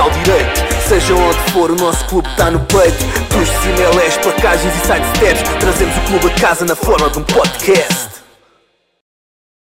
[0.00, 0.58] ao direito.
[0.88, 3.02] Seja onde for, o nosso clube está no peito.
[3.34, 8.22] Dos CMLS, placagens e sidesteps, trazemos o clube a casa na forma de um podcast.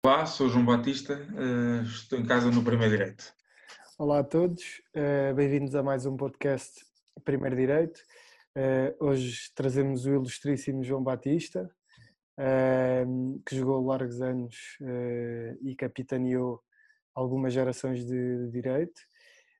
[0.03, 3.33] Olá, sou João Batista, eh, estou em casa no Primeiro Direito.
[3.97, 4.63] Olá a todos,
[4.93, 6.73] eh, bem-vindos a mais um podcast
[7.23, 8.01] Primeiro Direito.
[8.55, 11.69] Eh, hoje trazemos o ilustríssimo João Batista,
[13.45, 14.77] que jogou largos anos
[15.61, 16.61] e capitaneou
[17.15, 18.99] algumas gerações de direito.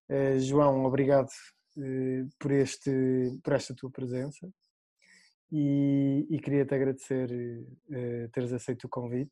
[0.10, 1.30] Uh, João, obrigado
[1.78, 2.92] uh, por, este,
[3.44, 4.48] por esta tua presença
[5.52, 9.32] e, e queria-te agradecer uh, teres aceito o convite.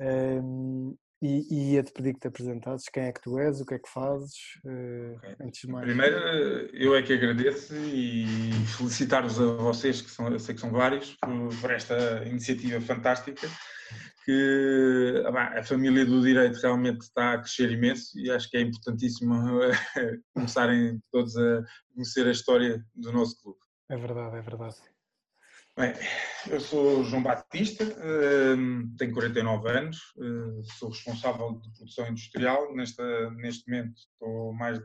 [0.00, 3.78] Um, e, ia-te pedir que te apresentasses quem é que tu és, o que é
[3.78, 4.34] que fazes,
[4.64, 5.36] okay.
[5.38, 5.84] antes de mais.
[5.84, 6.16] Primeiro,
[6.72, 11.14] eu é que agradeço e felicitar-vos a vocês, que são, eu sei que são vários,
[11.16, 13.46] por, por esta iniciativa fantástica
[14.24, 18.60] que ah, a família do direito realmente está a crescer imenso e acho que é
[18.60, 19.34] importantíssimo
[20.34, 21.62] começarem todos a
[21.94, 23.58] conhecer a história do nosso clube.
[23.88, 24.76] É verdade, é verdade.
[25.76, 25.94] Bem,
[26.50, 27.84] eu sou João Batista,
[28.56, 32.74] hum, tenho 49 anos, hum, sou responsável de produção industrial.
[32.74, 34.78] Nesta, neste momento estou mais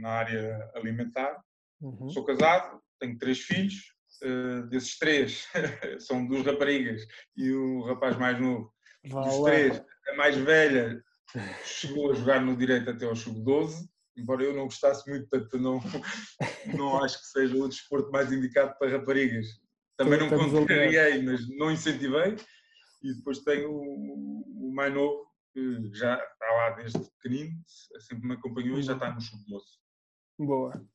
[0.00, 1.42] na área alimentar.
[1.80, 2.08] Uhum.
[2.10, 3.92] Sou casado, tenho três filhos.
[4.22, 5.46] Hum, desses três
[6.00, 7.02] são duas raparigas
[7.36, 8.72] e um rapaz mais novo
[9.08, 11.02] dos três, a mais velha
[11.64, 15.80] chegou a jogar no direito até ao sub-12, embora eu não gostasse muito, portanto não,
[16.76, 19.46] não acho que seja o desporto mais indicado para raparigas.
[19.96, 22.36] Também não contrariei, mas não incentivei.
[23.02, 27.52] E depois tenho o, o mais novo, que já está lá desde pequenino,
[28.00, 29.62] sempre me acompanhou e já está no sub-12.
[30.38, 30.86] Boa.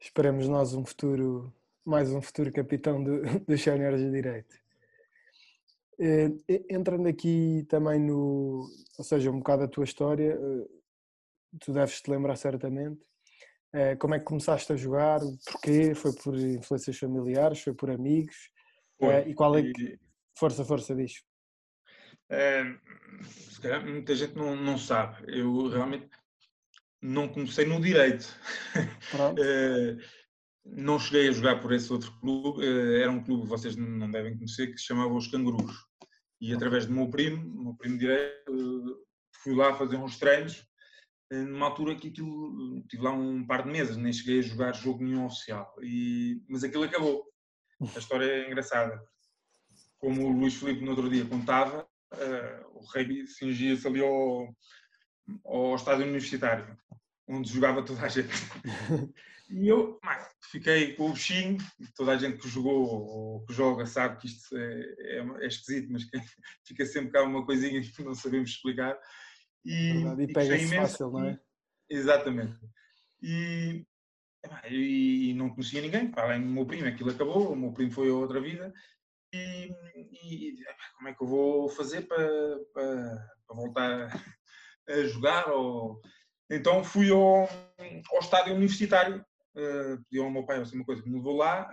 [0.00, 1.52] Esperamos nós um futuro,
[1.84, 4.65] mais um futuro capitão do, dos séniores de direito.
[5.98, 6.30] Eh,
[6.68, 10.66] entrando aqui também no, ou seja, um bocado a tua história, eh,
[11.60, 13.00] tu deves te lembrar certamente.
[13.72, 15.20] Eh, como é que começaste a jogar?
[15.50, 15.94] Porquê?
[15.94, 17.62] Foi por influências familiares?
[17.62, 18.50] Foi por amigos?
[18.98, 19.28] Foi.
[19.28, 19.98] E qual é que.
[20.38, 21.24] Força, força, diz.
[22.28, 22.62] É,
[23.22, 25.24] se calhar muita gente não, não sabe.
[25.28, 26.10] Eu realmente
[27.00, 28.38] não comecei no direito.
[29.38, 29.96] é,
[30.66, 32.66] não cheguei a jogar por esse outro clube.
[33.00, 35.85] Era um clube, vocês não devem conhecer, que se chamava Os Cangurus
[36.46, 39.04] e através do meu primo, meu primo direito,
[39.42, 40.64] fui lá fazer uns treinos
[41.32, 44.74] eh, numa altura que aquilo, tive lá um par de meses, nem cheguei a jogar
[44.74, 47.26] jogo nenhum oficial, e, mas aquilo acabou.
[47.94, 49.02] A história é engraçada.
[49.98, 51.82] Como o Luís Filipe no outro dia contava,
[52.14, 54.54] uh, o rei cingia-se ali ao,
[55.44, 56.76] ao estádio universitário,
[57.26, 58.32] onde jogava toda a gente.
[59.48, 59.98] E eu
[60.50, 61.58] fiquei com o bichinho,
[61.94, 65.92] toda a gente que jogou ou que joga sabe que isto é, é, é esquisito,
[65.92, 66.04] mas
[66.66, 68.98] fica sempre cá uma coisinha que não sabemos explicar.
[69.64, 71.40] E, e pega-se fácil, não é?
[71.88, 72.58] Exatamente.
[73.22, 73.86] E,
[74.68, 78.14] e, não conhecia ninguém, além do meu primo, aquilo acabou, o meu primo foi a
[78.14, 78.74] outra vida.
[79.32, 79.70] E,
[80.24, 80.56] e
[80.96, 84.08] como é que eu vou fazer para, para, para voltar
[84.88, 85.48] a jogar?
[85.50, 86.00] Ou...
[86.50, 87.48] Então fui ao,
[88.10, 89.24] ao estádio universitário
[89.56, 91.68] uh, pediu ao meu pai assim, uma coisa que me levou lá,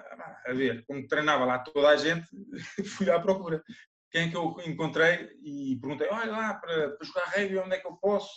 [0.46, 2.28] a ver, como treinava lá toda a gente,
[2.98, 3.64] fui à procura.
[4.12, 7.80] Quem é que eu encontrei e perguntei, olha lá, para, para jogar rugby, onde é
[7.80, 8.32] que eu posso?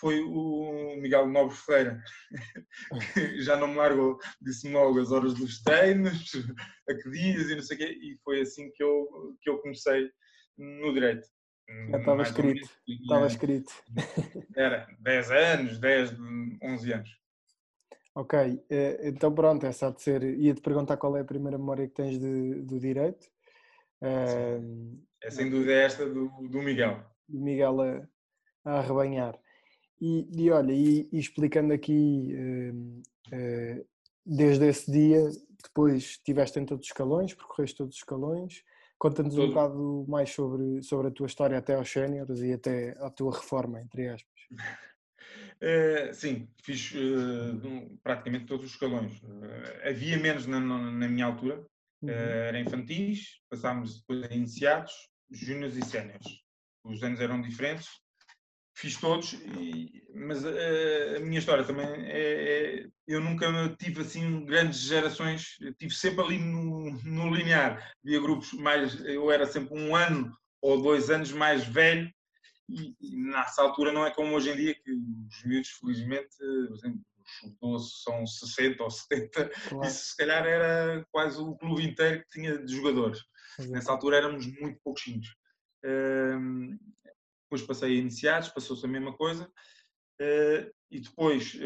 [0.00, 2.02] Foi o Miguel Nobre Ferreira,
[3.38, 6.32] já não me largou, disse-me logo as horas dos treinos,
[6.88, 9.58] a que dias e não sei o quê, e foi assim que eu, que eu
[9.58, 10.10] comecei
[10.58, 11.26] no direito.
[11.90, 13.72] Já estava escrito, estava escrito.
[14.54, 16.14] Era 10 anos, 10,
[16.62, 17.23] 11 anos.
[18.14, 20.22] Ok, eh, então pronto, essa há de ser.
[20.22, 23.26] Ia-te perguntar qual é a primeira memória que tens de, do direito.
[25.22, 27.02] É sem dúvida esta do, do Miguel.
[27.28, 28.08] Do Miguel a,
[28.64, 29.38] a arrebanhar.
[30.00, 33.02] E, e olha, e, e, explicando aqui, uh,
[33.34, 33.86] uh,
[34.24, 35.30] desde esse dia,
[35.62, 38.62] depois estiveste em todos os escalões, percorreste todos os escalões.
[38.98, 43.10] Conta-nos um bocado mais sobre, sobre a tua história até aos séniores e até à
[43.10, 44.40] tua reforma, entre aspas.
[45.62, 49.18] Uh, sim, fiz uh, praticamente todos os escalões.
[49.22, 51.64] Uh, havia menos na, na minha altura,
[52.02, 52.10] uhum.
[52.10, 54.92] era infantis, passámos depois a iniciados,
[55.30, 56.26] júniores e séniores.
[56.84, 57.88] Os anos eram diferentes,
[58.76, 63.46] fiz todos, e, mas a minha história também é, é, Eu nunca
[63.78, 67.92] tive assim grandes gerações, tive sempre ali no, no linear.
[68.04, 69.02] Havia grupos mais.
[69.04, 72.12] Eu era sempre um ano ou dois anos mais velho
[72.68, 76.76] e, e nessa altura não é como hoje em dia, que os miúdos, felizmente, por
[76.76, 77.00] exemplo,
[77.62, 79.88] os são 60 ou 70, claro.
[79.88, 83.20] isso se calhar era quase o clube inteiro que tinha de jogadores.
[83.68, 85.34] Nessa altura éramos muito pouquinhos.
[85.84, 86.78] Um,
[87.44, 89.50] depois passei a iniciados, passou-se a mesma coisa.
[90.90, 91.56] e depois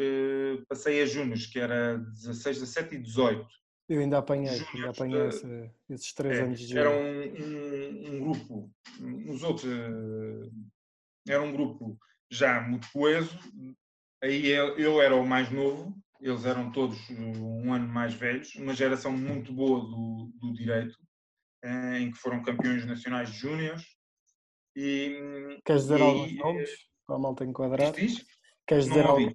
[0.68, 3.46] passei a Júniors, que era 16, 17 e 18.
[3.88, 8.20] Eu ainda apanhei, ainda apanhei esse, esses três é, anos de Era um, um, um,
[8.20, 8.70] grupo,
[9.32, 9.64] os outros,
[11.26, 11.98] era um grupo
[12.30, 13.38] já muito coeso,
[14.22, 18.74] aí eu, eu era o mais novo, eles eram todos um ano mais velhos, uma
[18.74, 20.98] geração muito boa do, do direito,
[21.62, 23.84] eh, em que foram campeões nacionais de júniores.
[24.76, 26.70] E, Queres dizer e, alguns nomes
[27.06, 27.92] para a malta enquadrar?
[27.92, 28.24] Diz?
[28.66, 29.32] Queres dizer algo?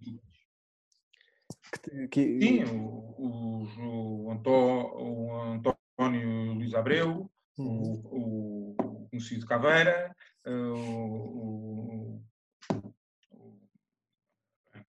[1.82, 2.40] Que, que...
[2.40, 7.94] Sim, o, o, o, António Luís Abreu, uhum.
[8.06, 10.16] o, o conhecido Caveira,
[10.46, 11.73] eh, o,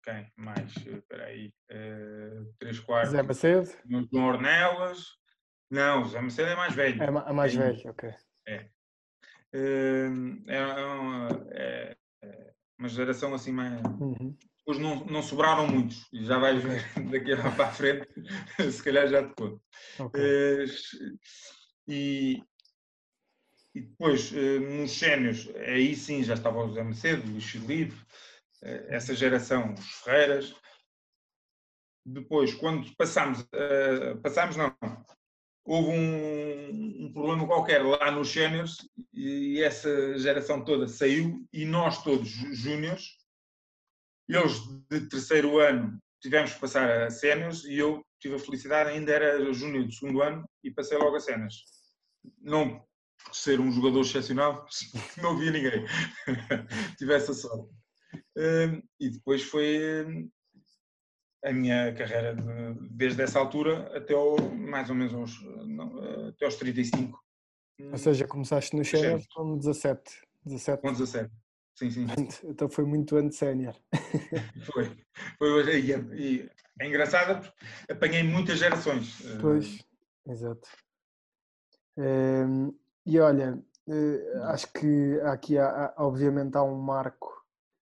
[0.05, 0.77] quem mais?
[0.77, 1.53] Espera aí.
[1.71, 3.13] Uh, três quartos.
[3.13, 3.71] Zé Macedo?
[4.13, 5.07] João Ornelas.
[5.71, 7.03] Não, Zé Macedo é mais velho.
[7.03, 8.11] É, é mais é, velho, ok.
[8.47, 8.69] É.
[9.55, 13.81] Uh, é, uma, é, é, uma geração assim mais.
[14.01, 14.37] Uhum.
[14.67, 18.09] Hoje não, não sobraram muitos, e já vais ver daqui para a frente,
[18.73, 19.63] se calhar já te conto.
[19.99, 20.65] Okay.
[20.65, 20.69] Uh,
[21.87, 22.43] e,
[23.75, 27.95] e depois, nos sénios, aí sim já estava o José Macedo, o Filipe,
[28.65, 30.55] essa geração, os Ferreiras.
[32.07, 34.75] Depois, quando passámos, uh, passámos não,
[35.65, 38.77] houve um, um, problema qualquer lá nos séniores
[39.13, 43.17] e essa geração toda saiu e nós todos júniores,
[44.29, 49.13] eles de terceiro ano tivemos que passar a séniores e eu tive a felicidade, ainda
[49.13, 51.55] era júnior de segundo ano e passei logo a cenas.
[52.41, 52.83] Não
[53.33, 54.67] ser um jogador excepcional,
[55.23, 55.85] não via ninguém.
[56.99, 57.84] tive essa sorte.
[58.37, 60.31] Hum, e depois foi hum,
[61.45, 66.45] a minha carreira de, desde essa altura até ao, mais ou menos aos, não, até
[66.45, 67.23] aos 35.
[67.81, 70.23] Ou seja, começaste no Sheriff com 17.
[70.45, 70.81] 17.
[70.81, 71.31] Com 17.
[71.77, 72.07] Sim, sim.
[72.45, 73.75] Então foi muito antes sénior.
[74.73, 74.97] Foi.
[75.39, 79.21] foi hoje, e, é, e é engraçado porque apanhei muitas gerações.
[79.25, 79.85] Eh, pois,
[80.29, 80.69] exato.
[83.07, 87.44] E olha, eh, acho que aqui há, obviamente há um marco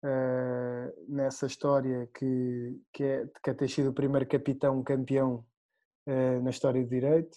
[0.05, 5.47] uh, nessa história que, que, é, que é ter sido o primeiro capitão campeão
[6.07, 7.37] uh, na história do direito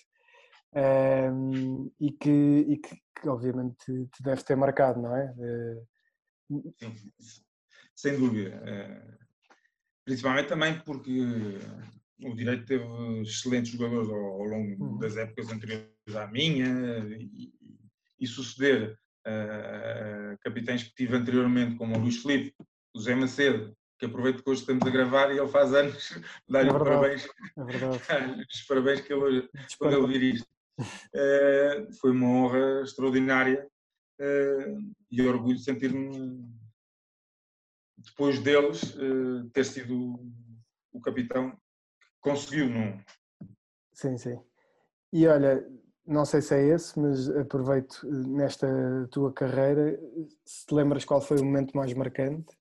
[1.33, 5.33] um, e, que, e que, que, obviamente te deve ter marcado, não é?
[5.37, 7.11] Uh, Sim,
[7.95, 8.61] sem dúvida.
[10.05, 11.19] Principalmente também porque
[12.23, 12.85] o direito teve
[13.21, 14.97] excelentes jogadores ao, ao longo uhum.
[14.97, 17.51] das épocas anteriores à minha e,
[18.19, 18.97] e suceder
[19.27, 22.55] uh, capitães que tive anteriormente, como o Luís Felipe,
[22.95, 26.69] o Zé Macedo, que aproveito que hoje estamos a gravar e ele faz anos, dar-lhe
[26.69, 27.31] é parabéns, é
[28.53, 30.47] os parabéns que ele, quando ele vir isto.
[30.79, 33.67] Uh, foi uma honra extraordinária
[34.21, 36.45] uh, e orgulho de sentir-me,
[37.97, 40.19] depois deles, uh, ter sido
[40.93, 43.03] o capitão que conseguiu, não?
[43.93, 44.39] Sim, sim.
[45.11, 45.67] E olha,
[46.07, 48.67] não sei se é esse, mas aproveito eh, nesta
[49.11, 49.99] tua carreira,
[50.45, 52.55] se te lembras qual foi o momento mais marcante,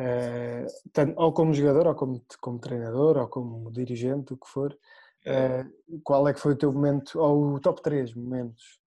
[0.00, 4.72] uh, tanto, ou como jogador, ou como, como treinador, ou como dirigente, o que for,
[4.72, 8.80] uh, qual é que foi o teu momento, ou o top 3 momentos?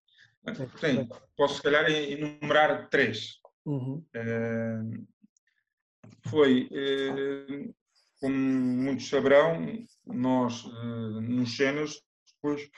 [0.79, 3.39] Sim, posso se calhar enumerar três.
[3.65, 4.05] Uhum.
[4.15, 5.07] Uh,
[6.29, 6.69] foi,
[8.21, 10.65] como muitos saberão, nós
[11.23, 12.03] nos cenas,
[12.35, 12.69] depois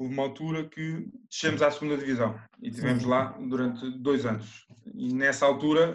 [0.00, 4.66] houve uma altura que descemos à segunda divisão e estivemos lá durante dois anos.
[4.94, 5.94] E nessa altura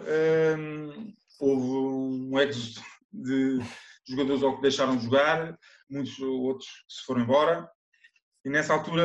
[0.56, 3.58] hum, houve um êxodo de
[4.08, 5.58] jogadores ou que deixaram de jogar,
[5.90, 7.68] muitos outros que se foram embora.
[8.44, 9.02] E nessa altura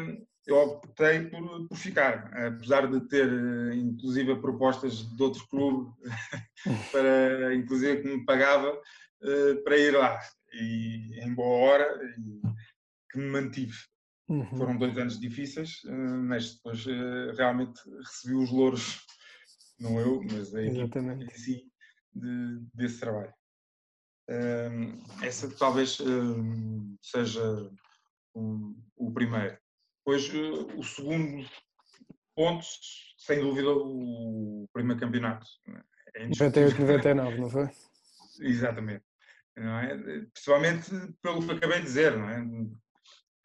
[0.00, 3.28] hum, eu optei por, por ficar, apesar de ter
[3.74, 5.92] inclusive propostas de outro clube
[6.90, 10.18] para inclusive que me pagava uh, para ir lá
[10.54, 12.00] e em boa hora
[13.10, 13.76] que me mantive
[14.30, 14.56] Uhum.
[14.56, 19.04] Foram dois anos difíceis, eh, mas depois eh, realmente recebi os louros,
[19.80, 21.66] não eu, mas a equipe em si,
[22.14, 23.34] de, desse trabalho.
[25.20, 27.68] Essa talvez ehm, seja
[28.36, 29.58] um, o primeiro.
[29.98, 31.44] Depois, eh, o segundo
[32.36, 32.64] ponto,
[33.18, 35.44] sem dúvida, o primeiro campeonato.
[36.14, 37.68] É 98, 99, não foi?
[38.38, 39.04] Exatamente.
[39.56, 39.96] Não é?
[40.32, 42.40] Principalmente pelo que acabei de dizer, não é?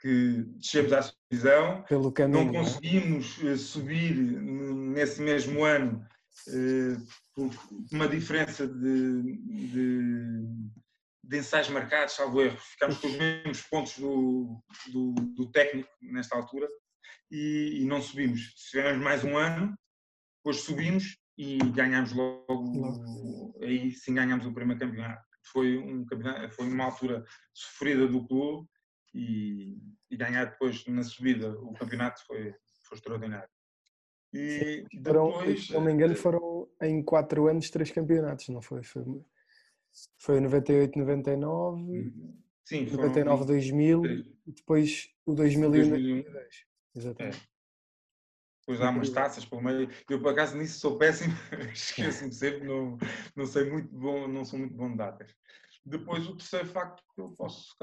[0.06, 2.64] Que descemos à divisão, Pelo caminho, não é?
[2.64, 3.58] conseguimos é?
[3.58, 6.08] subir nesse mesmo ano
[6.48, 6.96] eh,
[7.34, 7.50] por
[7.92, 10.44] uma diferença de, de,
[11.24, 14.62] de, ensaios marcados, salvo erro, ficámos com os mesmos pontos do,
[14.94, 16.70] do, do técnico nesta altura
[17.32, 18.54] e, e, não subimos.
[18.70, 19.76] Tivemos mais um ano,
[20.38, 25.26] depois subimos e ganhámos logo, aí sim ganhámos o primeiro campeonato.
[25.52, 28.68] Foi, um campeonato, foi uma altura sofrida do clube
[29.16, 29.78] e,
[30.12, 32.54] e ganhar depois na subida o campeonato foi,
[32.84, 33.50] foi extraordinário.
[34.34, 38.84] E depois, se não me engano, eh, foram em 4 anos três campeonatos, não foi?
[38.84, 39.04] Foi,
[40.18, 42.14] foi 98, 99,
[42.66, 43.46] Sim, 99, foram...
[43.46, 46.66] 2000 e depois o 2001, 2002.
[46.96, 47.38] Exatamente.
[47.38, 47.56] É.
[48.60, 49.88] Depois há umas taças pelo meio.
[50.10, 51.34] Eu, por acaso, nisso sou péssimo,
[51.72, 52.98] esqueço-me sempre, não,
[53.36, 55.34] não sei muito bom, não sou muito bom de datas.
[55.86, 57.76] Depois, o terceiro facto que eu posso,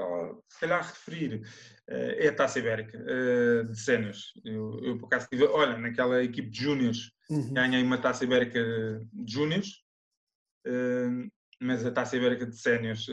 [0.49, 1.41] se calhar, referir
[1.87, 4.33] eh, é a Taça Ibérica eh, de Sénios.
[4.43, 7.53] Eu, eu, por acaso, tive, olha, naquela equipe de Júniors, uhum.
[7.53, 8.59] ganhei uma Taça Ibérica
[9.13, 9.85] de Júniors,
[10.67, 11.29] eh,
[11.61, 13.07] mas a Taça Ibérica de Sénios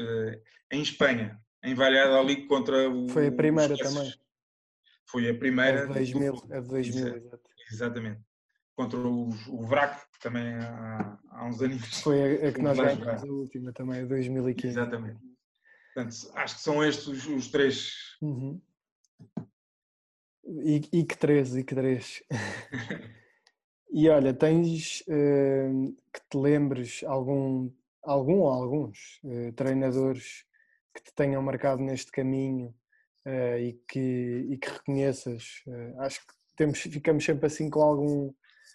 [0.72, 3.08] em Espanha, em Valladolid contra o.
[3.08, 4.12] Foi a primeira também.
[5.06, 5.80] Foi a primeira.
[5.82, 7.50] É de 2000, é de 2000 exato.
[7.70, 8.29] Exatamente.
[8.80, 12.00] Contra o, o VRAC, também há, há uns anos.
[12.00, 14.68] Foi a, a que nós ganhamos a última também, a 2015.
[14.68, 15.20] Exatamente.
[15.94, 17.92] Portanto, acho que são estes os, os três.
[18.22, 18.58] Uhum.
[20.46, 22.22] E, e, que três, e que três.
[23.92, 27.70] e olha, tens uh, que te lembres algum,
[28.02, 30.46] algum ou alguns uh, treinadores
[30.94, 32.74] que te tenham marcado neste caminho
[33.26, 35.62] uh, e, que, e que reconheças?
[35.98, 38.32] acho que temos, ficamos sempre assim com algum,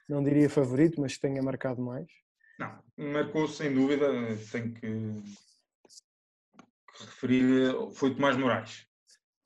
[0.08, 2.08] não diria favorito, mas que tenha marcado mais?
[2.60, 4.08] Não, marcou sem dúvida,
[4.52, 4.82] tenho que,
[6.94, 8.86] que referir, foi Tomás Moraes.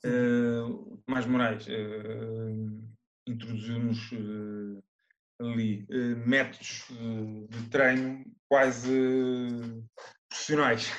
[0.05, 2.89] Uh, Tomás Moraes uh,
[3.27, 4.83] introduziu-nos uh,
[5.41, 5.85] ali
[6.25, 6.85] métodos
[7.49, 8.91] de treino quase
[10.29, 10.91] profissionais.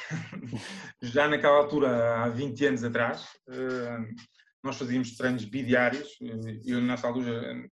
[1.03, 3.29] Já naquela altura, há 20 anos atrás,
[4.65, 6.17] nós fazíamos treinos bidiários.
[6.65, 7.69] Eu, nessa altura,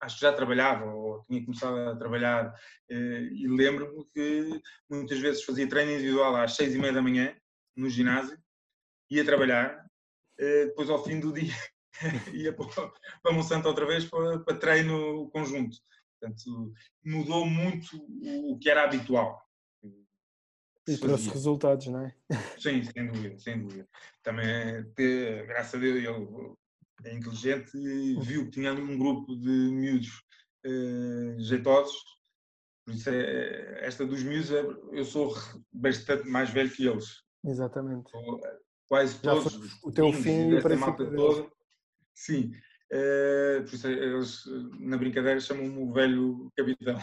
[0.00, 2.54] acho que já trabalhava ou tinha começado a trabalhar
[2.88, 7.36] eh, e lembro-me que muitas vezes fazia treino individual às seis e meia da manhã
[7.76, 8.38] no ginásio,
[9.10, 9.86] ia trabalhar,
[10.38, 11.54] eh, depois ao fim do dia
[12.32, 15.76] ia para Monsanto outra vez para, para treino conjunto.
[16.18, 16.72] Portanto,
[17.04, 19.42] mudou muito o que era habitual.
[20.86, 22.14] E trouxe resultados, não é?
[22.58, 23.88] Sim, sem dúvida, sem dúvida.
[24.22, 24.46] Também,
[25.46, 26.54] graças a Deus, ele
[27.04, 30.22] é inteligente e viu que tinha ali um grupo de miúdos
[30.66, 32.02] uh, jeitosos.
[32.84, 35.34] Por isso, é, esta dos miúdos, é, eu sou
[35.72, 37.22] bastante mais velho que eles.
[37.44, 38.10] Exatamente.
[38.88, 39.82] Quase Já todos.
[39.84, 41.50] O teu fim para malta toda.
[42.14, 42.52] Sim.
[42.92, 44.42] Uh, por isso, eles,
[44.80, 46.98] na brincadeira, chamam-me o velho capitão.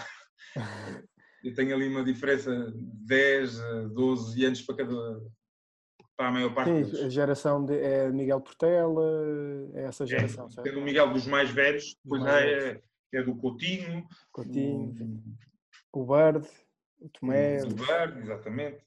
[1.43, 5.21] eu tenho ali uma diferença de 10 a 12 anos para cada
[6.17, 6.99] para a maior parte Sim, deles.
[6.99, 9.05] a geração de é Miguel Portela,
[9.75, 12.81] é essa é, geração, é, Tendo o Miguel dos mais velhos, depois é,
[13.13, 15.23] é, do Coutinho, Coutinho
[15.93, 16.47] o, o Bird,
[16.99, 17.61] o Tomé.
[17.61, 18.83] O Bird, exatamente.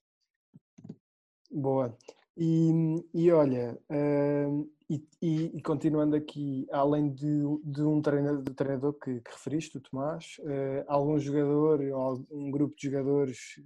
[1.53, 1.97] Boa.
[2.37, 2.71] E,
[3.15, 8.93] e olha, uh, e, e, e, continuando aqui, além de, de um treinador, de treinador
[8.95, 13.61] que, que, referiste, o Tomás, uh, algum jogador ou um grupo de jogadores,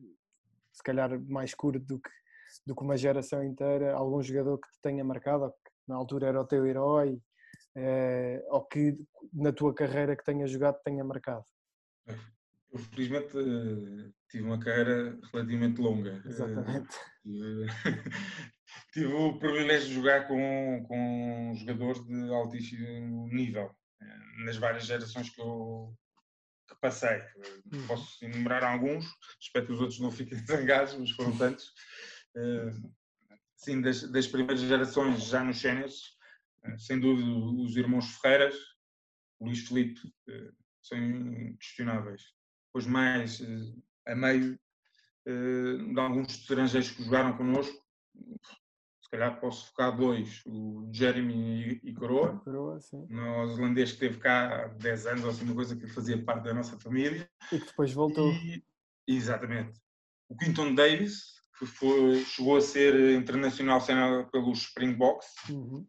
[0.73, 2.11] se calhar mais curto do que,
[2.67, 6.29] do que uma geração inteira, algum jogador que te tenha marcado, ou que na altura
[6.29, 7.21] era o teu herói,
[7.77, 8.97] uh, ou que
[9.33, 11.45] na tua carreira que tenha jogado tenha marcado?
[12.07, 13.33] Eu felizmente
[14.29, 16.23] tive uma carreira relativamente longa.
[16.27, 16.97] Exatamente.
[18.93, 23.71] tive o privilégio de jogar com, com jogadores de altíssimo nível,
[24.03, 25.95] eh, nas várias gerações que eu
[26.67, 27.21] que passei.
[27.73, 27.87] Uhum.
[27.87, 29.07] Posso enumerar alguns,
[29.41, 31.73] espero que os outros não fiquem zangados, mas foram tantos.
[32.37, 32.73] Eh,
[33.57, 36.17] sim, das, das primeiras gerações já nos séniores,
[36.65, 38.57] eh, sem dúvida os irmãos Ferreiras,
[39.41, 40.01] Luís Felipe,
[40.83, 42.23] são inquestionáveis.
[42.67, 43.43] Depois mais
[44.07, 44.59] a meio
[45.27, 47.85] de alguns estrangeiros que jogaram connosco,
[49.15, 53.07] calhar posso focar dois, o Jeremy e Coroa, Coroa sim.
[53.09, 56.55] neozelandês que esteve cá há 10 anos, ou assim, uma coisa que fazia parte da
[56.55, 57.31] nossa família.
[57.53, 58.33] E que depois voltou.
[58.33, 58.65] E,
[59.07, 59.81] exatamente.
[60.29, 63.81] O Quinton Davis, que foi, chegou a ser internacional
[64.31, 65.87] pelos Springboks, uhum.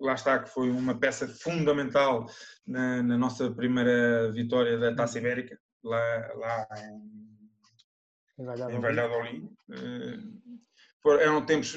[0.00, 2.26] lá está, que foi uma peça fundamental
[2.66, 5.24] na, na nossa primeira vitória da Taça uhum.
[5.24, 6.68] Ibérica, lá, lá
[8.38, 9.50] em, em Valladolid.
[9.70, 10.40] Em
[11.20, 11.74] eram tempos,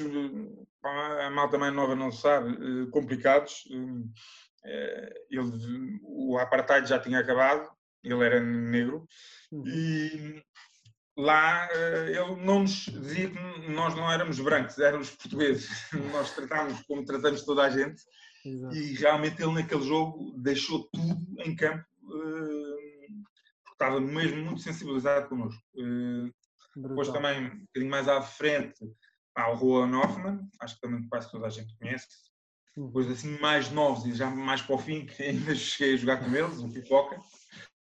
[0.82, 3.64] a malta mais nova não sabe, eh, complicados.
[4.64, 7.70] Eh, ele, o apartheid já tinha acabado,
[8.02, 9.06] ele era negro,
[9.50, 9.64] uhum.
[9.66, 10.44] e
[11.16, 15.70] lá eh, ele não nos dizia que nós não éramos brancos, éramos portugueses.
[16.12, 18.02] Nós tratávamos como tratamos toda a gente,
[18.44, 18.74] Exato.
[18.74, 21.84] e realmente ele naquele jogo deixou tudo em campo
[23.74, 25.62] estava mesmo muito sensibilizado connosco.
[25.74, 26.32] Uh,
[26.76, 28.80] depois também, um bocadinho mais à frente,
[29.36, 32.06] há o Juan Hoffman, acho que também quase toda a gente conhece.
[32.76, 32.86] Hum.
[32.86, 36.24] Depois assim mais novos e já mais para o fim, que ainda cheguei a jogar
[36.24, 37.20] com eles, o Pipoca,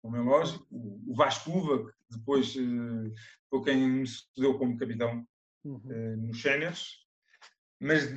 [0.07, 3.13] como é lógico, o Vasco Uva, que depois uh,
[3.49, 5.27] foi quem me sucedeu como capitão
[5.65, 5.81] uhum.
[5.83, 6.93] uh, nos séniores.
[7.77, 8.07] Mas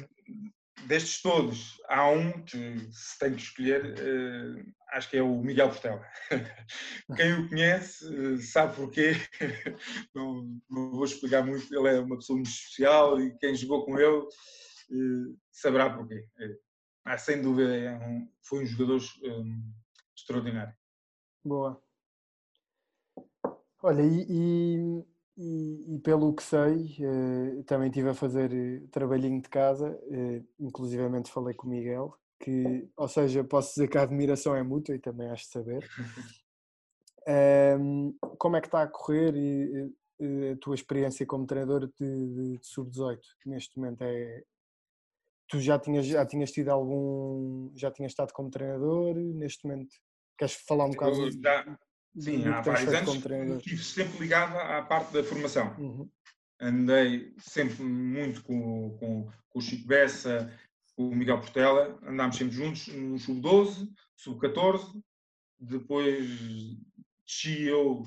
[0.87, 5.69] destes todos, há um que se tem que escolher, uh, acho que é o Miguel
[5.69, 6.07] Portela.
[7.17, 9.15] Quem o conhece uh, sabe porquê,
[10.15, 13.99] não, não, vou explicar muito, ele é uma pessoa muito especial e quem jogou com
[13.99, 16.25] ele uh, saberá porquê.
[17.05, 19.73] Ah, sem dúvida, é um, foi um jogador um,
[20.17, 20.80] extraordinário.
[21.45, 21.81] Boa.
[23.83, 25.05] Olha, e, e
[25.43, 31.31] e, pelo que sei, eh, também estive a fazer eh, trabalhinho de casa, eh, inclusivamente
[31.33, 34.99] falei com o Miguel, que, ou seja, posso dizer que a admiração é mútua e
[34.99, 35.89] também acho de saber.
[37.29, 41.95] Um, como é que está a correr e, e, a tua experiência como treinador de,
[41.99, 44.43] de, de sub-18 neste momento é
[45.47, 49.95] tu já tinhas já tinhas tido algum já tinhas estado como treinador neste momento
[50.41, 51.79] queres falar um bocado já,
[52.19, 53.15] Sim, há vários anos
[53.59, 55.77] estive sempre ligado à parte da formação.
[55.79, 56.11] Uhum.
[56.61, 60.53] Andei sempre muito com, com, com o Chico Bessa,
[60.97, 65.01] com o Miguel Portela, andámos sempre juntos no sub-12, sub-14,
[65.59, 66.27] depois
[67.25, 68.05] desci eu,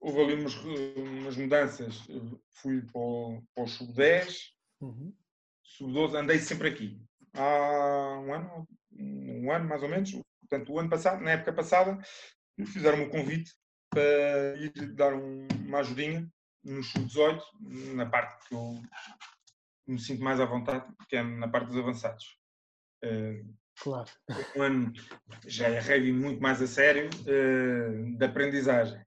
[0.00, 0.54] houve ali umas,
[0.96, 2.02] umas mudanças,
[2.50, 4.38] fui para o, para o sub-10,
[4.80, 5.14] uhum.
[5.62, 7.00] sub-12, andei sempre aqui.
[7.34, 8.68] Há um ano,
[8.98, 10.12] um ano mais ou menos,
[10.48, 11.98] portanto, o ano passado, na época passada,
[12.66, 13.52] fizeram-me um convite
[13.90, 16.28] para ir dar uma ajudinha
[16.64, 17.40] no sub-18,
[17.94, 18.82] na parte que eu
[19.86, 22.38] me sinto mais à vontade, que é na parte dos avançados.
[23.02, 23.44] Eh,
[23.80, 24.10] claro.
[24.56, 24.92] Um ano
[25.46, 29.00] já é muito mais a sério uh, da aprendizagem.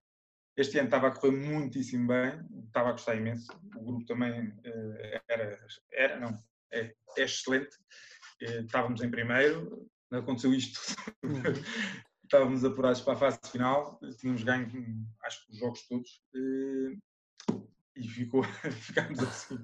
[0.56, 3.48] Este ano estava a correr muitíssimo bem, estava a gostar imenso.
[3.76, 5.60] O grupo também uh, era,
[5.92, 6.38] era, não,
[6.72, 7.76] é, é excelente.
[8.42, 10.80] Uh, estávamos em primeiro, aconteceu isto.
[11.24, 11.42] Uhum.
[12.30, 14.70] estávamos apurados para a fase final, tínhamos ganho,
[15.24, 17.56] acho que os jogos todos, eh,
[17.96, 19.60] e ficou, ficámos assim.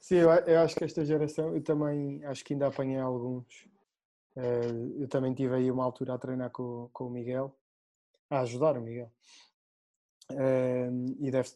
[0.00, 3.68] Sim, eu, eu, acho que esta geração, eu também acho que ainda apanhei alguns.
[4.36, 7.56] Eh, eu também tive aí uma altura a treinar com, com o Miguel,
[8.30, 9.12] a ajudar o Miguel.
[10.30, 11.50] Eh, e deve,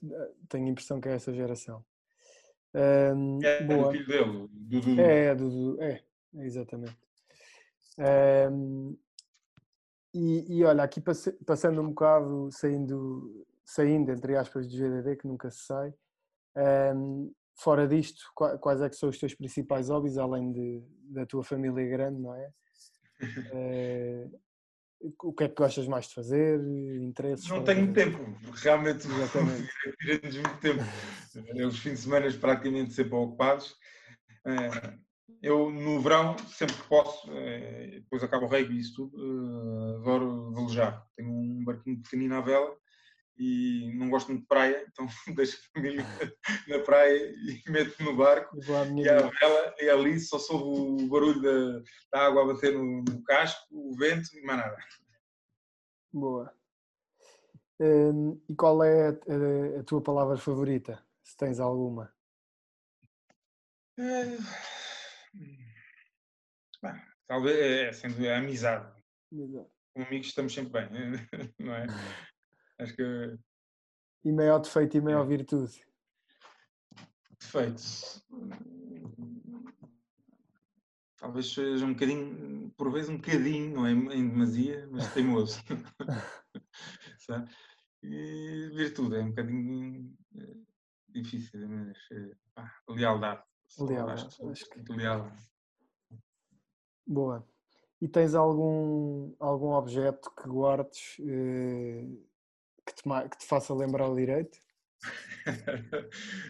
[0.48, 1.84] tenho a impressão que é essa geração.
[2.74, 3.92] é boa.
[3.92, 5.00] filho dele, Dudu.
[5.00, 6.02] É, Dudu, é,
[6.34, 7.05] exatamente.
[7.98, 8.96] Um,
[10.14, 11.00] e, e olha, aqui
[11.44, 15.92] passando um bocado, saindo, saindo entre aspas do GDD, que nunca se sai,
[16.94, 21.44] um, fora disto, quais é que são os teus principais hobbies, além de, da tua
[21.44, 22.50] família grande, não é?
[23.52, 24.40] Uh,
[25.22, 26.58] o que é que gostas mais de fazer?
[27.02, 27.48] Interesses?
[27.48, 28.18] Não tenho tempo,
[28.54, 30.82] realmente tira-nos muito tempo.
[31.68, 33.76] Os fins de semana praticamente sempre ocupados.
[34.46, 35.05] Uh,
[35.46, 39.96] eu no verão, sempre que posso, é, depois acaba o rugby e isso tudo, uh,
[40.00, 41.06] adoro velejar.
[41.16, 42.76] Tenho um barquinho pequenino à vela
[43.38, 45.06] e não gosto muito de praia, então
[45.36, 46.04] deixo a família
[46.66, 48.58] na praia e meto no barco
[48.96, 51.82] e a vela e ali só soube o barulho da,
[52.12, 54.76] da água a bater no, no, casco, o vento e mais nada.
[56.12, 56.52] Boa.
[57.78, 62.12] Um, e qual é a, a, tua palavra favorita, se tens alguma?
[67.26, 68.92] Talvez, é, sendo a amizade.
[69.32, 69.70] Exato.
[69.94, 70.88] Com amigos estamos sempre bem,
[71.58, 71.86] não é?
[72.78, 73.38] Acho que.
[74.24, 75.28] E maior defeito e maior é.
[75.28, 75.84] virtude?
[77.40, 78.22] Defeitos.
[81.18, 85.60] Talvez seja um bocadinho, por vezes um bocadinho, não é em demasia, mas teimoso.
[88.02, 90.56] e virtude é um bocadinho eh,
[91.08, 93.42] difícil, mas eh, pá, lealdade.
[93.78, 94.28] Lealdade.
[94.50, 94.92] Acho que...
[94.92, 95.32] Leal.
[97.06, 97.46] Boa.
[98.00, 102.04] E tens algum, algum objeto que guardes eh,
[102.84, 104.58] que, te, que te faça lembrar o direito?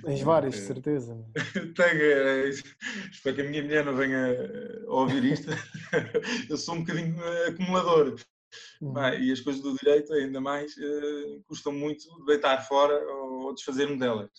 [0.05, 1.17] Tens vários, de certeza.
[1.75, 4.35] Tenho, é, espero que a minha mulher não venha
[4.87, 5.51] a ouvir isto.
[6.51, 7.17] Eu sou um bocadinho
[7.47, 8.17] acumulador.
[8.81, 8.97] Uhum.
[9.21, 10.75] e as coisas do direito, ainda mais,
[11.45, 14.31] custam muito deitar fora ou desfazer-me delas.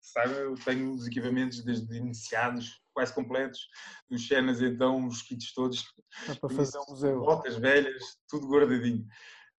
[0.00, 3.60] Sabe, eu tenho os equipamentos desde iniciados quase completos,
[4.10, 5.84] dos cenas então, os kits todos.
[6.28, 7.20] É para fazer um museu.
[7.20, 9.06] Botas velhas, tudo guardadinho.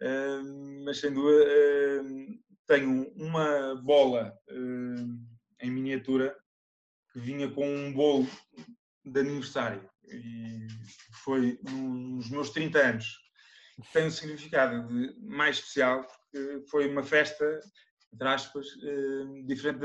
[0.01, 4.33] Uh, mas sem dúvida, uh, tenho uma bola
[5.59, 6.35] em miniatura
[7.11, 8.27] que vinha com um bolo
[9.05, 9.89] de aniversário.
[10.05, 10.67] E
[11.23, 13.05] foi nos meus 30 anos.
[13.91, 14.87] tem um significado
[15.21, 17.59] mais especial, porque foi uma festa,
[18.13, 19.79] entre aspas, eh, diferente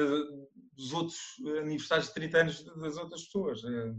[0.74, 1.18] dos outros
[1.60, 3.64] aniversários de 30 anos das outras pessoas.
[3.64, 3.94] Eh,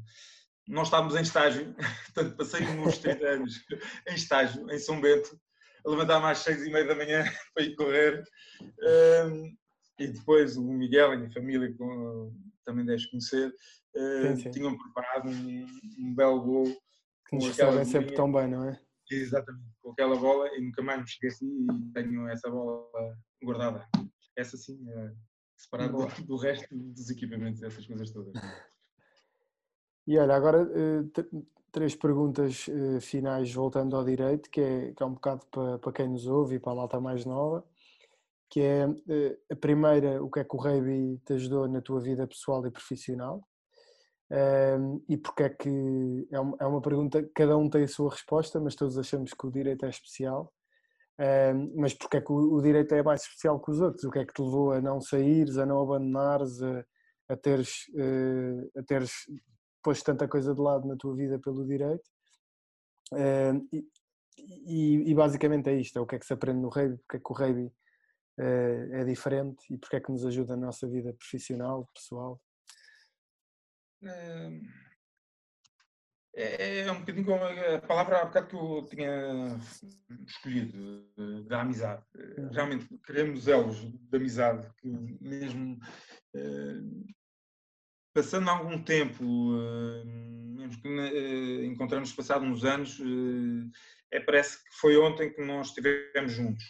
[0.67, 1.75] nós estávamos em estágio,
[2.13, 3.65] portanto passei uns 30 anos
[4.07, 5.39] em estágio, em São Bento,
[5.85, 8.23] a levantar-me às 6 e meia da manhã para ir correr.
[9.25, 9.57] Um,
[9.99, 11.75] e depois o Miguel e a minha família,
[12.65, 16.65] também deves conhecer, uh, tinham preparado um, um belo gol.
[17.27, 18.79] Que nos recebem sempre tão bem, não é?
[19.11, 22.85] Exatamente, com aquela bola e nunca mais me esqueci e tenho essa bola
[23.43, 23.87] guardada.
[24.39, 25.13] Essa sim, é
[25.57, 28.33] separada do, do resto dos equipamentos, essas coisas todas.
[30.07, 31.23] E olha, agora eh,
[31.71, 35.91] três perguntas eh, finais voltando ao direito, que é, que é um bocado para, para
[35.91, 37.63] quem nos ouve e para a malta mais nova,
[38.49, 41.99] que é eh, a primeira, o que é que o rugby te ajudou na tua
[41.99, 43.45] vida pessoal e profissional?
[45.07, 48.59] E porque é que é uma, é uma pergunta, cada um tem a sua resposta,
[48.59, 50.53] mas todos achamos que o direito é especial.
[51.19, 54.05] Um, mas porque é que o, direito é mais especial que os outros?
[54.05, 56.85] O que é que te levou a não saíres, a não abandonares, a,
[57.29, 59.11] a teres, uh, teres
[59.83, 62.09] posto tanta coisa de lado na tua vida pelo direito.
[63.73, 63.85] E,
[64.65, 67.17] e, e, basicamente é isto: é o que é que se aprende no rugby, porque
[67.17, 70.87] é que o rugby uh, é diferente e porque é que nos ajuda na nossa
[70.87, 72.39] vida profissional, pessoal.
[74.03, 74.49] É,
[76.35, 79.59] é, é um bocadinho como a palavra há bocado que eu tinha
[80.27, 81.05] escolhido,
[81.47, 82.03] da amizade.
[82.15, 82.49] Uhum.
[82.51, 84.89] Realmente queremos elos de amizade que
[85.21, 85.79] mesmo
[88.13, 94.75] passando algum tempo, eh, mesmo que eh, encontramos passado uns anos, eh, é, parece que
[94.79, 96.65] foi ontem que nós estivemos juntos.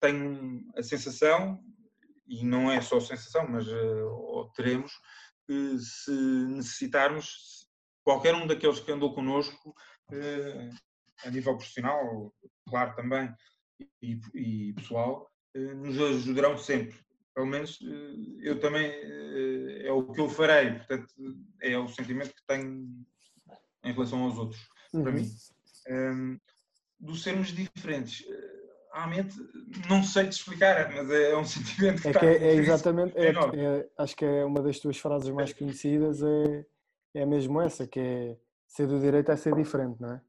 [0.00, 1.62] Tenho a sensação,
[2.26, 3.66] e não é só sensação, mas
[4.56, 4.92] teremos,
[5.46, 7.67] que se necessitarmos,
[8.08, 9.74] qualquer um daqueles que andou connosco,
[11.24, 12.32] a nível profissional,
[12.66, 13.30] claro também,
[14.00, 16.96] e, e pessoal, nos ajudarão sempre
[17.38, 21.14] pelo menos eh, eu também eh, é o que eu farei, portanto
[21.62, 22.88] é o sentimento que tenho
[23.84, 24.60] em relação aos outros,
[24.92, 25.02] uhum.
[25.04, 25.30] para mim.
[25.88, 26.40] Um,
[26.98, 28.58] do sermos diferentes, eh,
[28.92, 29.36] realmente
[29.88, 33.28] não sei te explicar, mas é um sentimento que, é, que é, é exatamente, é,
[33.28, 36.66] é, acho que é uma das tuas frases mais conhecidas, é,
[37.14, 40.20] é mesmo essa, que é ser do direito é ser diferente, não é?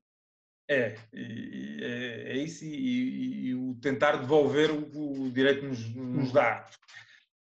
[0.70, 5.80] É, é, é isso e, e, e, o tentar devolver o que o direito nos,
[5.96, 6.32] nos uhum.
[6.32, 6.70] dá.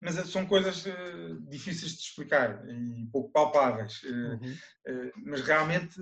[0.00, 4.02] Mas é, são coisas uh, difíceis de explicar e pouco palpáveis.
[4.04, 4.56] Uh, uhum.
[4.88, 6.00] uh, mas realmente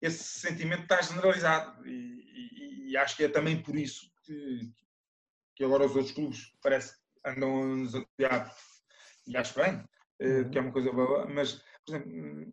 [0.00, 4.70] esse sentimento está generalizado e, e, acho que é também por isso que,
[5.56, 8.54] que agora os outros clubes parece que andam a nos apoiar.
[9.26, 9.82] E acho bem,
[10.20, 10.48] uhum.
[10.48, 11.60] que é uma coisa boa, mas,
[11.94, 12.52] exemplo,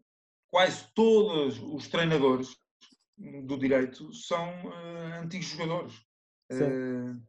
[0.50, 2.56] quase todos os treinadores
[3.17, 5.96] do direito são uh, antigos jogadores.
[6.52, 7.19] Uh,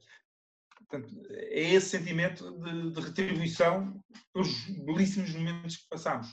[0.76, 6.28] portanto, é esse sentimento de, de, retribuição pelos belíssimos momentos que passamos.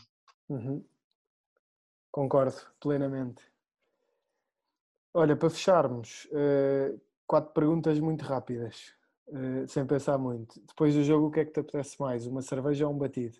[0.50, 0.84] Uhum.
[2.12, 3.44] Concordo plenamente.
[5.14, 8.94] Olha, para fecharmos, uh, quatro perguntas muito rápidas,
[9.70, 10.60] sem pensar muito.
[10.68, 12.28] Depois do jogo, o que é que te apetece mais?
[12.28, 13.38] Uma cerveja ou um batido?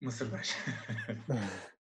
[0.00, 0.54] Uma cerveja.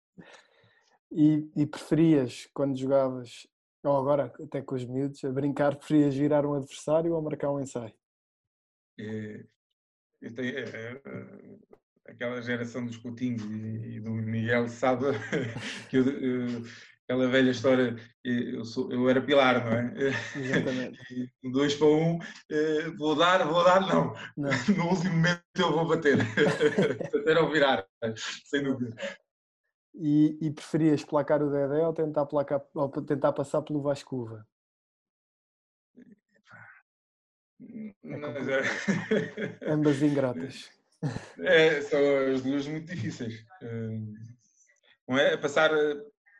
[1.11, 3.47] E, e, preferias, quando jogavas,
[3.83, 7.59] ou agora até com os miúdos, a brincar, preferias virar um adversário ou marcar um
[7.59, 7.93] ensaio?
[8.99, 9.43] É,
[10.35, 11.57] tenho, é, é,
[12.05, 15.05] aquela geração dos Coutinhos e, e, do Miguel sabe
[15.89, 16.63] que eu, eu,
[17.09, 20.09] aquela velha história, eu, sou, eu era pilar, não é?
[20.35, 20.99] Exatamente.
[21.41, 22.19] E, dois para um,
[22.51, 24.13] eh, vou dar, vou dar, não.
[24.37, 24.49] não.
[24.77, 26.17] No último momento eu vou bater.
[27.11, 27.83] bater ou virar,
[28.45, 28.95] sem dúvida.
[29.95, 34.45] E, e, preferias placar o Dedé ou tentar, placar, ou tentar passar pelo Vascuva?
[39.63, 40.69] É Ambas ingratas.
[41.39, 41.99] É, são
[42.33, 43.43] as duas muito difíceis.
[45.07, 45.35] Não é?
[45.37, 45.71] Passar.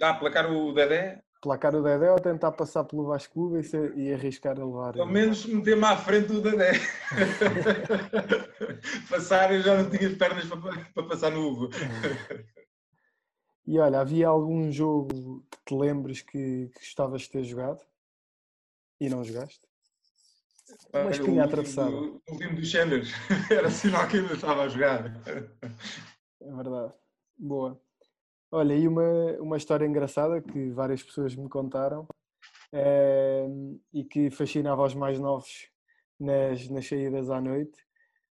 [0.02, 1.22] Ah, placar o Dedé?
[1.42, 4.94] Placar o Dedé ou tentar passar pelo Vasco e, e arriscar a levar.
[4.94, 6.72] Pelo menos meter-me à frente do Dedé.
[9.10, 11.70] passar, eu já não tinha pernas para, para passar no Uva.
[13.66, 17.82] E olha, havia algum jogo que te lembres que, que gostavas de ter jogado
[19.00, 19.68] e não jogaste?
[20.94, 21.90] Uma espinha atravessada.
[21.90, 23.12] O último dos Sanders
[23.50, 25.22] era sinal que ainda estava a jogar.
[26.42, 26.94] É verdade.
[27.38, 27.80] Boa.
[28.52, 29.04] Olha, e uma,
[29.40, 32.08] uma história engraçada que várias pessoas me contaram
[32.74, 33.46] é,
[33.94, 35.70] e que fascinava os mais novos
[36.20, 37.78] nas, nas saídas à noite.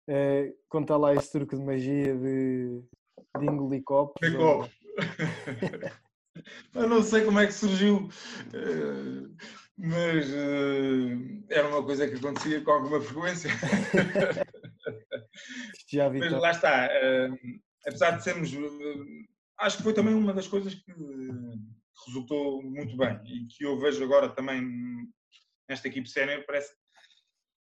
[0.09, 2.81] É, conta lá esse truque de magia de,
[3.39, 4.27] de engolir copos.
[4.27, 4.71] De copos.
[6.75, 8.09] Eu não sei como é que surgiu.
[8.53, 9.29] Eh,
[9.79, 13.51] mas uh, era uma coisa que acontecia com alguma frequência.
[15.91, 16.19] Já vi.
[16.19, 16.89] Mas lá está,
[17.87, 18.51] apesar de sermos.
[19.59, 20.93] Acho que foi também uma das coisas que
[22.07, 24.63] resultou muito bem e que eu vejo agora também
[25.69, 26.75] nesta equipe sénior, parece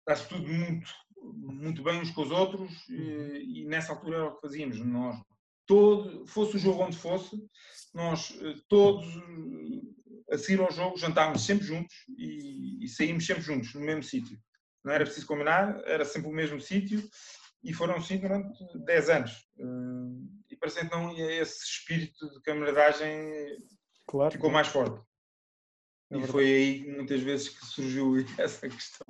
[0.00, 0.90] está-se tudo muito,
[1.22, 3.36] muito bem uns com os outros e, uhum.
[3.36, 4.78] e, nessa altura era o que fazíamos.
[4.78, 5.20] Nós,
[5.66, 7.40] todo, fosse o jogo onde fosse,
[7.94, 8.36] nós
[8.68, 9.06] todos
[10.30, 14.38] a seguir ao jogo jantávamos sempre juntos e, e saímos sempre juntos, no mesmo sítio.
[14.84, 17.08] Não era preciso combinar, era sempre o mesmo sítio
[17.62, 18.50] e foram assim durante
[18.84, 19.46] 10 anos.
[20.62, 23.56] Eh, e parece então esse espírito de camaradagem
[24.06, 24.30] claro.
[24.30, 25.00] ficou mais forte.
[26.10, 29.06] É e foi aí muitas vezes que surgiu essa questão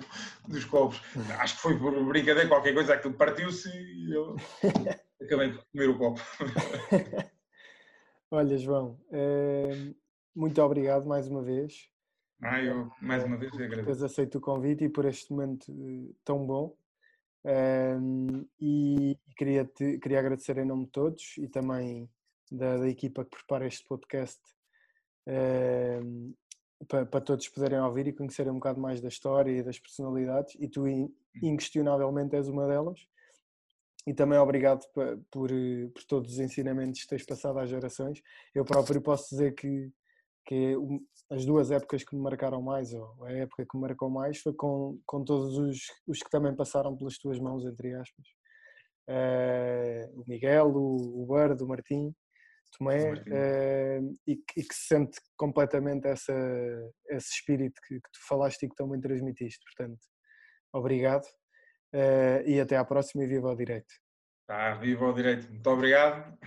[0.47, 1.01] dos copos.
[1.39, 4.35] Acho que foi por brincadeira, qualquer coisa, aquilo partiu-se e eu
[5.21, 6.21] acabei de comer o copo.
[8.31, 9.93] Olha, João, eh,
[10.35, 11.87] muito obrigado mais uma vez.
[12.41, 13.81] Ah, eu mais uma vez agradeço.
[13.81, 16.75] Depois aceito o convite e por este momento eh, tão bom.
[17.45, 22.09] Um, e queria, te, queria agradecer em nome de todos e também
[22.49, 24.39] da, da equipa que prepara este podcast
[25.27, 26.33] um,
[26.87, 30.55] para, para, todos poderem ouvir e conhecerem um bocado mais da história e das personalidades.
[30.59, 30.85] E tu,
[31.41, 33.07] inquestionavelmente, és uma delas.
[34.05, 35.49] E também obrigado por, por,
[35.93, 38.21] por todos os ensinamentos que tens passado às gerações.
[38.53, 39.91] Eu próprio posso dizer que
[40.45, 40.75] que
[41.31, 44.53] as duas épocas que me marcaram mais, ou a época que me marcou mais, foi
[44.53, 48.27] com, com todos os, os que também passaram pelas tuas mãos, entre aspas.
[49.09, 52.13] Uh, o Miguel, o, o Bird, o Martim,
[52.77, 56.33] Tomé, uh, e, e, que se sente completamente essa,
[57.09, 59.63] esse espírito que, que, tu falaste e que também transmitiste.
[59.75, 59.99] Portanto,
[60.73, 61.25] obrigado
[61.93, 63.93] uh, e até à próxima e viva ao direito.
[64.47, 65.49] Tá, viva ao direito.
[65.49, 66.37] Muito obrigado.